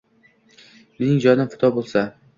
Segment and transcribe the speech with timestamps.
[1.01, 2.09] Mening jonim fido bo’lsa